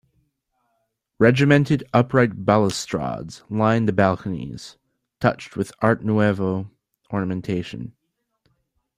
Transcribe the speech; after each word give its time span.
Regimented 1.19 1.83
upright 1.93 2.43
balustrades 2.43 3.43
line 3.51 3.85
the 3.85 3.93
balconies, 3.93 4.75
touched 5.19 5.55
with 5.55 5.71
Art 5.79 6.03
Nouveau 6.03 6.71
ornamentation. 7.13 7.93